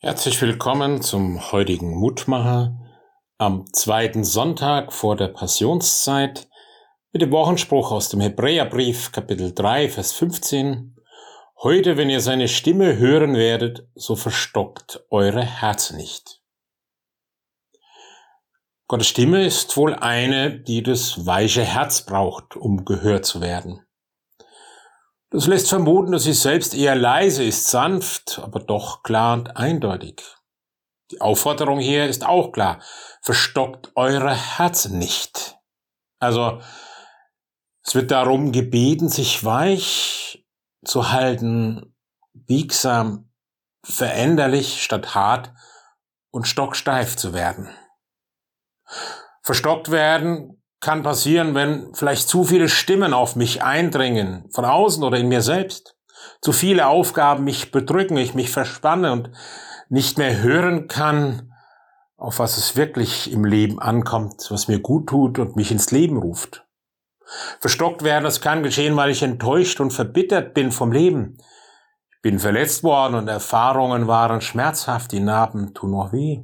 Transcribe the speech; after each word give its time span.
Herzlich 0.00 0.40
willkommen 0.40 1.02
zum 1.02 1.50
heutigen 1.50 1.90
Mutmacher 1.90 2.78
am 3.36 3.66
zweiten 3.72 4.22
Sonntag 4.22 4.92
vor 4.92 5.16
der 5.16 5.26
Passionszeit 5.26 6.48
mit 7.10 7.20
dem 7.20 7.32
Wochenspruch 7.32 7.90
aus 7.90 8.08
dem 8.08 8.20
Hebräerbrief 8.20 9.10
Kapitel 9.10 9.52
3 9.52 9.88
Vers 9.88 10.12
15. 10.12 10.94
Heute, 11.64 11.96
wenn 11.96 12.10
ihr 12.10 12.20
seine 12.20 12.46
Stimme 12.46 12.96
hören 12.96 13.34
werdet, 13.34 13.88
so 13.96 14.14
verstockt 14.14 15.04
eure 15.10 15.42
Herzen 15.42 15.96
nicht. 15.96 16.42
Gottes 18.86 19.08
Stimme 19.08 19.44
ist 19.44 19.76
wohl 19.76 19.96
eine, 19.96 20.60
die 20.60 20.84
das 20.84 21.26
weiche 21.26 21.64
Herz 21.64 22.06
braucht, 22.06 22.54
um 22.54 22.84
gehört 22.84 23.26
zu 23.26 23.40
werden. 23.40 23.84
Das 25.30 25.46
lässt 25.46 25.68
vermuten, 25.68 26.12
dass 26.12 26.24
sie 26.24 26.32
selbst 26.32 26.74
eher 26.74 26.94
leise 26.94 27.44
ist, 27.44 27.68
sanft, 27.68 28.40
aber 28.42 28.60
doch 28.60 29.02
klar 29.02 29.34
und 29.34 29.56
eindeutig. 29.56 30.22
Die 31.10 31.20
Aufforderung 31.20 31.78
hier 31.78 32.06
ist 32.06 32.24
auch 32.24 32.52
klar. 32.52 32.82
Verstockt 33.22 33.92
eure 33.94 34.34
Herzen 34.34 34.98
nicht. 34.98 35.58
Also, 36.18 36.60
es 37.84 37.94
wird 37.94 38.10
darum 38.10 38.52
gebeten, 38.52 39.08
sich 39.08 39.44
weich 39.44 40.46
zu 40.84 41.12
halten, 41.12 41.94
biegsam, 42.32 43.30
veränderlich 43.84 44.82
statt 44.82 45.14
hart 45.14 45.52
und 46.30 46.46
stocksteif 46.46 47.16
zu 47.16 47.32
werden. 47.32 47.68
Verstockt 49.42 49.90
werden 49.90 50.62
kann 50.80 51.02
passieren, 51.02 51.54
wenn 51.54 51.94
vielleicht 51.94 52.28
zu 52.28 52.44
viele 52.44 52.68
Stimmen 52.68 53.12
auf 53.12 53.36
mich 53.36 53.62
eindringen, 53.62 54.48
von 54.52 54.64
außen 54.64 55.02
oder 55.02 55.18
in 55.18 55.28
mir 55.28 55.42
selbst. 55.42 55.96
Zu 56.40 56.52
viele 56.52 56.86
Aufgaben 56.86 57.44
mich 57.44 57.72
bedrücken, 57.72 58.16
ich 58.16 58.34
mich 58.34 58.50
verspanne 58.50 59.12
und 59.12 59.30
nicht 59.88 60.18
mehr 60.18 60.40
hören 60.40 60.86
kann, 60.86 61.52
auf 62.16 62.38
was 62.38 62.58
es 62.58 62.76
wirklich 62.76 63.32
im 63.32 63.44
Leben 63.44 63.78
ankommt, 63.78 64.46
was 64.50 64.68
mir 64.68 64.80
gut 64.80 65.08
tut 65.08 65.38
und 65.38 65.56
mich 65.56 65.70
ins 65.70 65.90
Leben 65.90 66.16
ruft. 66.16 66.64
Verstockt 67.60 68.02
werden, 68.02 68.24
das 68.24 68.40
kann 68.40 68.62
geschehen, 68.62 68.96
weil 68.96 69.10
ich 69.10 69.22
enttäuscht 69.22 69.80
und 69.80 69.92
verbittert 69.92 70.54
bin 70.54 70.72
vom 70.72 70.92
Leben. 70.92 71.38
Ich 72.10 72.22
bin 72.22 72.38
verletzt 72.38 72.82
worden 72.82 73.14
und 73.14 73.28
Erfahrungen 73.28 74.08
waren 74.08 74.40
schmerzhaft, 74.40 75.12
die 75.12 75.20
Narben 75.20 75.74
tun 75.74 75.92
noch 75.92 76.12
weh. 76.12 76.42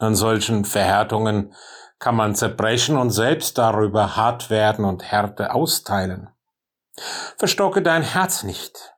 An 0.00 0.14
solchen 0.14 0.64
Verhärtungen 0.64 1.54
kann 1.98 2.16
man 2.16 2.34
zerbrechen 2.34 2.96
und 2.96 3.10
selbst 3.10 3.58
darüber 3.58 4.16
hart 4.16 4.48
werden 4.48 4.86
und 4.86 5.04
Härte 5.04 5.52
austeilen. 5.54 6.30
Verstocke 7.36 7.82
dein 7.82 8.02
Herz 8.02 8.42
nicht. 8.42 8.94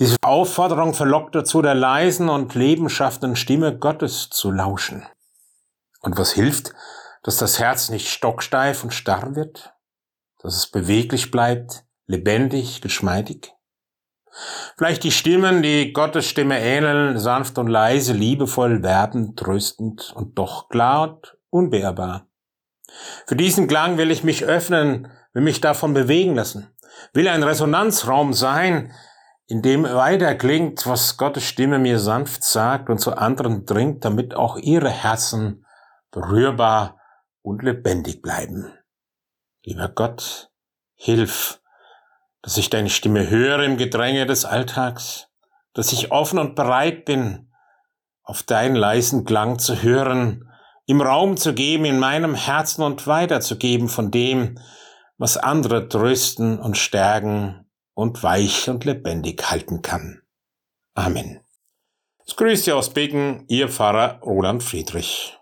Diese 0.00 0.16
Aufforderung 0.22 0.92
verlockt 0.92 1.36
dazu, 1.36 1.62
der 1.62 1.76
leisen 1.76 2.28
und 2.28 2.56
lebenschaffenden 2.56 3.36
Stimme 3.36 3.78
Gottes 3.78 4.28
zu 4.28 4.50
lauschen. 4.50 5.06
Und 6.00 6.18
was 6.18 6.32
hilft, 6.32 6.74
dass 7.22 7.36
das 7.36 7.60
Herz 7.60 7.88
nicht 7.88 8.08
stocksteif 8.08 8.82
und 8.82 8.92
starr 8.92 9.36
wird, 9.36 9.72
dass 10.40 10.56
es 10.56 10.66
beweglich 10.66 11.30
bleibt, 11.30 11.84
lebendig, 12.06 12.80
geschmeidig? 12.80 13.55
Vielleicht 14.76 15.04
die 15.04 15.12
Stimmen, 15.12 15.62
die 15.62 15.92
Gottes 15.92 16.28
Stimme 16.28 16.60
ähneln, 16.60 17.18
sanft 17.18 17.58
und 17.58 17.68
leise, 17.68 18.12
liebevoll, 18.12 18.82
werbend, 18.82 19.38
tröstend 19.38 20.12
und 20.14 20.38
doch 20.38 20.68
klar 20.68 21.02
und 21.02 21.36
unbeirrbar. 21.50 22.26
Für 23.26 23.36
diesen 23.36 23.66
Klang 23.66 23.98
will 23.98 24.10
ich 24.10 24.24
mich 24.24 24.44
öffnen, 24.44 25.10
will 25.32 25.42
mich 25.42 25.60
davon 25.60 25.94
bewegen 25.94 26.34
lassen, 26.34 26.70
will 27.12 27.28
ein 27.28 27.42
Resonanzraum 27.42 28.32
sein, 28.32 28.92
in 29.48 29.62
dem 29.62 29.84
weiter 29.84 30.34
klingt, 30.34 30.86
was 30.86 31.16
Gottes 31.16 31.44
Stimme 31.44 31.78
mir 31.78 31.98
sanft 31.98 32.42
sagt 32.42 32.90
und 32.90 32.98
zu 32.98 33.16
anderen 33.16 33.64
dringt, 33.64 34.04
damit 34.04 34.34
auch 34.34 34.56
ihre 34.56 34.90
Herzen 34.90 35.64
berührbar 36.10 37.00
und 37.42 37.62
lebendig 37.62 38.22
bleiben. 38.22 38.72
Lieber 39.64 39.88
Gott, 39.88 40.50
hilf, 40.94 41.60
dass 42.46 42.58
ich 42.58 42.70
deine 42.70 42.90
Stimme 42.90 43.28
höre 43.28 43.64
im 43.64 43.76
Gedränge 43.76 44.24
des 44.24 44.44
Alltags, 44.44 45.26
dass 45.74 45.92
ich 45.92 46.12
offen 46.12 46.38
und 46.38 46.54
bereit 46.54 47.04
bin, 47.04 47.50
auf 48.22 48.44
deinen 48.44 48.76
leisen 48.76 49.24
Klang 49.24 49.58
zu 49.58 49.82
hören, 49.82 50.48
ihm 50.86 51.00
Raum 51.00 51.36
zu 51.36 51.54
geben 51.54 51.84
in 51.86 51.98
meinem 51.98 52.36
Herzen 52.36 52.84
und 52.84 53.08
weiterzugeben 53.08 53.88
von 53.88 54.12
dem, 54.12 54.60
was 55.18 55.36
andere 55.36 55.88
trösten 55.88 56.60
und 56.60 56.78
stärken 56.78 57.66
und 57.94 58.22
weich 58.22 58.70
und 58.70 58.84
lebendig 58.84 59.50
halten 59.50 59.82
kann. 59.82 60.22
Amen. 60.94 61.40
Es 62.28 62.36
grüßt 62.36 62.66
Sie 62.66 62.72
aus 62.72 62.90
Begen, 62.90 63.44
Ihr 63.48 63.68
Pfarrer 63.68 64.20
Roland 64.20 64.62
Friedrich. 64.62 65.35